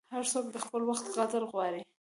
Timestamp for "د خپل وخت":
0.51-1.05